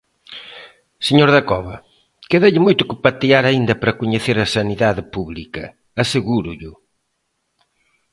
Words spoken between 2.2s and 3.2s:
quédalle moito que